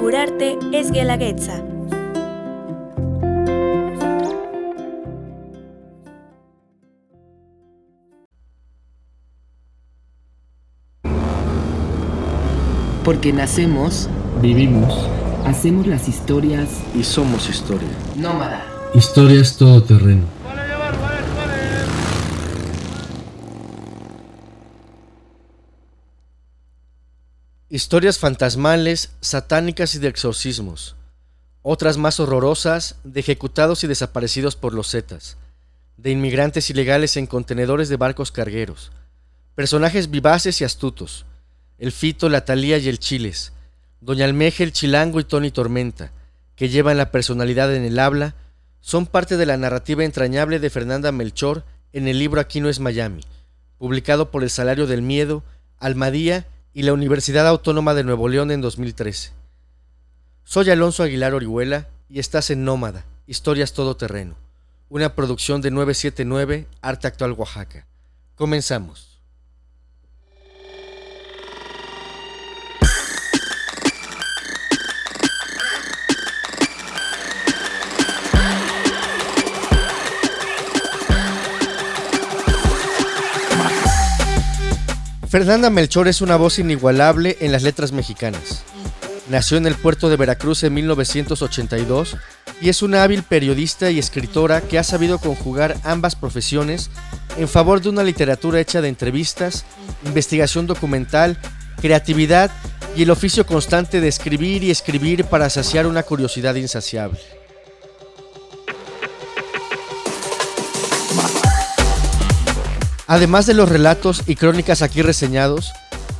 Curarte 0.00 0.58
es 0.72 0.90
Guelaguetza. 0.90 1.62
Porque 13.04 13.32
nacemos, 13.32 14.08
Vivimos. 14.40 14.92
hacemos 15.44 15.86
las 15.86 16.08
historias 16.08 16.68
y 16.94 17.04
somos 17.04 17.48
historia. 17.48 17.88
nómada. 18.16 18.64
Historias 18.94 19.56
todoterreno. 19.56 20.22
Historias 27.74 28.20
fantasmales, 28.20 29.10
satánicas 29.20 29.96
y 29.96 29.98
de 29.98 30.06
exorcismos. 30.06 30.94
Otras 31.62 31.98
más 31.98 32.20
horrorosas, 32.20 33.00
de 33.02 33.18
ejecutados 33.18 33.82
y 33.82 33.88
desaparecidos 33.88 34.54
por 34.54 34.74
los 34.74 34.92
Zetas. 34.92 35.38
De 35.96 36.12
inmigrantes 36.12 36.70
ilegales 36.70 37.16
en 37.16 37.26
contenedores 37.26 37.88
de 37.88 37.96
barcos 37.96 38.30
cargueros. 38.30 38.92
Personajes 39.56 40.08
vivaces 40.08 40.60
y 40.60 40.64
astutos. 40.64 41.26
El 41.76 41.90
Fito, 41.90 42.28
la 42.28 42.44
Talía 42.44 42.78
y 42.78 42.88
el 42.88 43.00
Chiles. 43.00 43.52
Doña 44.00 44.24
Almeja, 44.24 44.62
el 44.62 44.72
Chilango 44.72 45.18
y 45.18 45.24
Tony 45.24 45.50
Tormenta, 45.50 46.12
que 46.54 46.68
llevan 46.68 46.96
la 46.96 47.10
personalidad 47.10 47.74
en 47.74 47.82
el 47.82 47.98
habla, 47.98 48.36
son 48.82 49.04
parte 49.04 49.36
de 49.36 49.46
la 49.46 49.56
narrativa 49.56 50.04
entrañable 50.04 50.60
de 50.60 50.70
Fernanda 50.70 51.10
Melchor 51.10 51.64
en 51.92 52.06
el 52.06 52.20
libro 52.20 52.40
Aquí 52.40 52.60
no 52.60 52.68
es 52.68 52.78
Miami, 52.78 53.22
publicado 53.78 54.30
por 54.30 54.44
El 54.44 54.50
Salario 54.50 54.86
del 54.86 55.02
Miedo, 55.02 55.42
Almadía 55.80 56.46
y 56.74 56.82
la 56.82 56.92
Universidad 56.92 57.46
Autónoma 57.46 57.94
de 57.94 58.02
Nuevo 58.02 58.28
León 58.28 58.50
en 58.50 58.60
2013. 58.60 59.30
Soy 60.42 60.70
Alonso 60.70 61.04
Aguilar 61.04 61.32
Orihuela 61.32 61.88
y 62.08 62.18
estás 62.18 62.50
en 62.50 62.64
Nómada, 62.64 63.06
Historias 63.28 63.72
Todoterreno, 63.72 64.34
una 64.90 65.14
producción 65.14 65.62
de 65.62 65.70
979 65.70 66.66
Arte 66.82 67.06
Actual 67.06 67.32
Oaxaca. 67.32 67.86
Comenzamos. 68.34 69.13
Fernanda 85.34 85.68
Melchor 85.68 86.06
es 86.06 86.20
una 86.20 86.36
voz 86.36 86.60
inigualable 86.60 87.36
en 87.40 87.50
las 87.50 87.64
letras 87.64 87.90
mexicanas. 87.90 88.62
Nació 89.28 89.56
en 89.56 89.66
el 89.66 89.74
puerto 89.74 90.08
de 90.08 90.16
Veracruz 90.16 90.62
en 90.62 90.74
1982 90.74 92.16
y 92.60 92.68
es 92.68 92.82
una 92.82 93.02
hábil 93.02 93.24
periodista 93.24 93.90
y 93.90 93.98
escritora 93.98 94.60
que 94.60 94.78
ha 94.78 94.84
sabido 94.84 95.18
conjugar 95.18 95.76
ambas 95.82 96.14
profesiones 96.14 96.88
en 97.36 97.48
favor 97.48 97.80
de 97.80 97.88
una 97.88 98.04
literatura 98.04 98.60
hecha 98.60 98.80
de 98.80 98.86
entrevistas, 98.86 99.64
investigación 100.04 100.68
documental, 100.68 101.36
creatividad 101.82 102.52
y 102.94 103.02
el 103.02 103.10
oficio 103.10 103.44
constante 103.44 104.00
de 104.00 104.06
escribir 104.06 104.62
y 104.62 104.70
escribir 104.70 105.24
para 105.24 105.50
saciar 105.50 105.88
una 105.88 106.04
curiosidad 106.04 106.54
insaciable. 106.54 107.18
Además 113.06 113.46
de 113.46 113.54
los 113.54 113.68
relatos 113.68 114.22
y 114.26 114.34
crónicas 114.34 114.80
aquí 114.82 115.02
reseñados, 115.02 115.72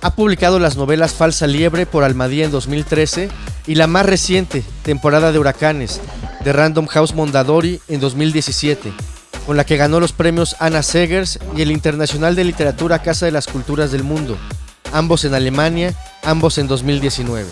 ha 0.00 0.14
publicado 0.14 0.58
las 0.58 0.76
novelas 0.76 1.12
Falsa 1.12 1.46
Liebre 1.46 1.84
por 1.84 2.04
Almadía 2.04 2.46
en 2.46 2.50
2013 2.50 3.28
y 3.66 3.74
la 3.74 3.86
más 3.86 4.06
reciente, 4.06 4.64
Temporada 4.82 5.30
de 5.30 5.38
Huracanes, 5.38 6.00
de 6.42 6.52
Random 6.52 6.86
House 6.86 7.14
Mondadori 7.14 7.80
en 7.88 8.00
2017, 8.00 8.92
con 9.46 9.58
la 9.58 9.64
que 9.64 9.76
ganó 9.76 10.00
los 10.00 10.12
premios 10.12 10.56
Anna 10.58 10.82
Segers 10.82 11.38
y 11.54 11.60
el 11.60 11.70
Internacional 11.70 12.34
de 12.34 12.44
Literatura 12.44 13.02
Casa 13.02 13.26
de 13.26 13.32
las 13.32 13.46
Culturas 13.46 13.92
del 13.92 14.04
Mundo, 14.04 14.38
ambos 14.92 15.26
en 15.26 15.34
Alemania, 15.34 15.94
ambos 16.22 16.56
en 16.56 16.66
2019. 16.66 17.46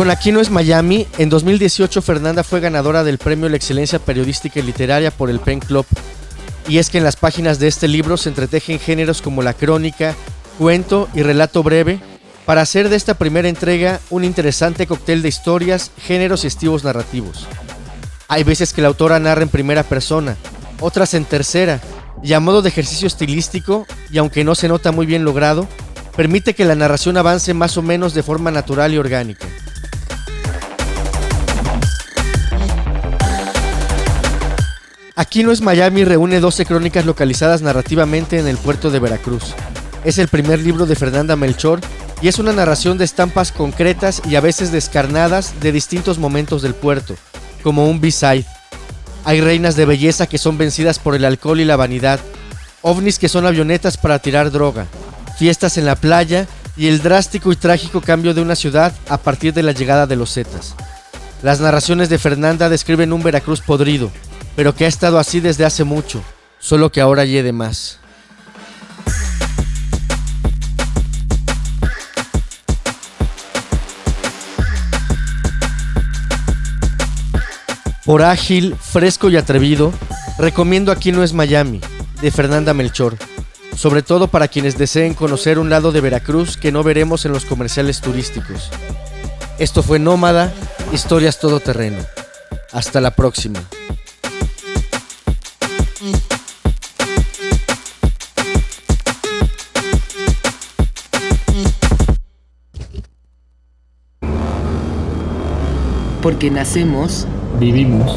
Con 0.00 0.10
Aquí 0.10 0.32
no 0.32 0.40
es 0.40 0.48
Miami, 0.48 1.06
en 1.18 1.28
2018 1.28 2.00
Fernanda 2.00 2.42
fue 2.42 2.60
ganadora 2.60 3.04
del 3.04 3.18
premio 3.18 3.50
la 3.50 3.56
excelencia 3.56 3.98
periodística 3.98 4.58
y 4.58 4.62
literaria 4.62 5.10
por 5.10 5.28
el 5.28 5.40
Pen 5.40 5.60
Club. 5.60 5.84
Y 6.66 6.78
es 6.78 6.88
que 6.88 6.96
en 6.96 7.04
las 7.04 7.16
páginas 7.16 7.58
de 7.58 7.68
este 7.68 7.86
libro 7.86 8.16
se 8.16 8.30
entretejen 8.30 8.78
géneros 8.78 9.20
como 9.20 9.42
la 9.42 9.52
crónica, 9.52 10.14
cuento 10.56 11.06
y 11.12 11.22
relato 11.22 11.62
breve 11.62 12.00
para 12.46 12.62
hacer 12.62 12.88
de 12.88 12.96
esta 12.96 13.12
primera 13.12 13.50
entrega 13.50 14.00
un 14.08 14.24
interesante 14.24 14.86
cóctel 14.86 15.20
de 15.20 15.28
historias, 15.28 15.90
géneros 15.98 16.44
y 16.44 16.46
estilos 16.46 16.82
narrativos. 16.82 17.46
Hay 18.26 18.42
veces 18.42 18.72
que 18.72 18.80
la 18.80 18.88
autora 18.88 19.20
narra 19.20 19.42
en 19.42 19.50
primera 19.50 19.82
persona, 19.82 20.38
otras 20.80 21.12
en 21.12 21.26
tercera, 21.26 21.78
y 22.22 22.32
a 22.32 22.40
modo 22.40 22.62
de 22.62 22.70
ejercicio 22.70 23.06
estilístico, 23.06 23.86
y 24.10 24.16
aunque 24.16 24.44
no 24.44 24.54
se 24.54 24.66
nota 24.66 24.92
muy 24.92 25.04
bien 25.04 25.24
logrado, 25.24 25.68
permite 26.16 26.54
que 26.54 26.64
la 26.64 26.74
narración 26.74 27.18
avance 27.18 27.52
más 27.52 27.76
o 27.76 27.82
menos 27.82 28.14
de 28.14 28.22
forma 28.22 28.50
natural 28.50 28.94
y 28.94 28.96
orgánica. 28.96 29.46
Aquí 35.20 35.42
no 35.42 35.52
es 35.52 35.60
Miami 35.60 36.04
reúne 36.04 36.40
12 36.40 36.64
crónicas 36.64 37.04
localizadas 37.04 37.60
narrativamente 37.60 38.38
en 38.38 38.48
el 38.48 38.56
puerto 38.56 38.90
de 38.90 39.00
Veracruz. 39.00 39.54
Es 40.02 40.16
el 40.16 40.28
primer 40.28 40.60
libro 40.60 40.86
de 40.86 40.96
Fernanda 40.96 41.36
Melchor 41.36 41.80
y 42.22 42.28
es 42.28 42.38
una 42.38 42.54
narración 42.54 42.96
de 42.96 43.04
estampas 43.04 43.52
concretas 43.52 44.22
y 44.26 44.36
a 44.36 44.40
veces 44.40 44.72
descarnadas 44.72 45.60
de 45.60 45.72
distintos 45.72 46.16
momentos 46.16 46.62
del 46.62 46.72
puerto, 46.72 47.16
como 47.62 47.90
un 47.90 48.00
B-side. 48.00 48.46
Hay 49.26 49.42
reinas 49.42 49.76
de 49.76 49.84
belleza 49.84 50.26
que 50.26 50.38
son 50.38 50.56
vencidas 50.56 50.98
por 50.98 51.14
el 51.14 51.26
alcohol 51.26 51.60
y 51.60 51.66
la 51.66 51.76
vanidad, 51.76 52.18
ovnis 52.80 53.18
que 53.18 53.28
son 53.28 53.44
avionetas 53.44 53.98
para 53.98 54.20
tirar 54.20 54.50
droga, 54.50 54.86
fiestas 55.38 55.76
en 55.76 55.84
la 55.84 55.96
playa 55.96 56.46
y 56.78 56.86
el 56.86 57.02
drástico 57.02 57.52
y 57.52 57.56
trágico 57.56 58.00
cambio 58.00 58.32
de 58.32 58.40
una 58.40 58.56
ciudad 58.56 58.94
a 59.10 59.18
partir 59.18 59.52
de 59.52 59.64
la 59.64 59.72
llegada 59.72 60.06
de 60.06 60.16
los 60.16 60.32
Zetas. 60.32 60.74
Las 61.42 61.60
narraciones 61.60 62.08
de 62.08 62.16
Fernanda 62.16 62.70
describen 62.70 63.12
un 63.12 63.22
Veracruz 63.22 63.60
podrido, 63.60 64.10
pero 64.56 64.74
que 64.74 64.84
ha 64.84 64.88
estado 64.88 65.18
así 65.18 65.40
desde 65.40 65.64
hace 65.64 65.84
mucho, 65.84 66.22
solo 66.58 66.90
que 66.90 67.00
ahora 67.00 67.24
hiede 67.24 67.52
más. 67.52 68.00
Por 78.04 78.22
ágil, 78.22 78.74
fresco 78.74 79.30
y 79.30 79.36
atrevido, 79.36 79.92
recomiendo 80.36 80.90
Aquí 80.90 81.12
no 81.12 81.22
es 81.22 81.32
Miami, 81.32 81.80
de 82.20 82.30
Fernanda 82.32 82.74
Melchor, 82.74 83.16
sobre 83.76 84.02
todo 84.02 84.26
para 84.26 84.48
quienes 84.48 84.76
deseen 84.76 85.14
conocer 85.14 85.60
un 85.60 85.70
lado 85.70 85.92
de 85.92 86.00
Veracruz 86.00 86.56
que 86.56 86.72
no 86.72 86.82
veremos 86.82 87.24
en 87.24 87.32
los 87.32 87.44
comerciales 87.44 88.00
turísticos. 88.00 88.68
Esto 89.60 89.82
fue 89.82 89.98
Nómada, 89.98 90.52
Historias 90.92 91.38
Todoterreno. 91.38 92.04
Hasta 92.72 93.00
la 93.00 93.12
próxima. 93.12 93.62
Porque 106.22 106.50
nacemos, 106.50 107.26
Vivimos. 107.58 108.10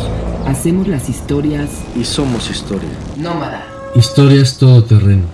hacemos 0.46 0.88
las 0.88 1.10
historias 1.10 1.70
Y 1.96 2.04
somos 2.04 2.50
historia. 2.50 2.90
nómada. 3.18 3.66
Historias 3.96 4.58
todoterreno. 4.58 5.26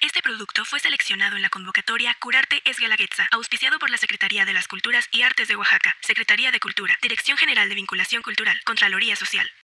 Este 0.00 0.20
producto 0.22 0.64
fue 0.64 0.80
seleccionado 0.80 1.36
en 1.36 1.42
la 1.42 1.48
convocatoria 1.48 2.14
Curarte 2.20 2.60
es 2.64 2.78
Guelaguetza, 2.78 3.28
auspiciado 3.30 3.78
por 3.78 3.90
la 3.90 3.96
Secretaría 3.98 4.44
de 4.44 4.52
las 4.52 4.66
Culturas 4.66 5.08
y 5.12 5.22
Artes 5.22 5.46
de 5.48 5.56
Oaxaca, 5.56 5.94
Secretaría 6.00 6.50
de 6.50 6.58
Cultura, 6.60 6.98
Dirección 7.00 7.36
General 7.38 7.68
de 7.68 7.74
Vinculación 7.76 8.22
Cultural, 8.22 8.58
Contraloría 8.64 9.14
Social. 9.16 9.48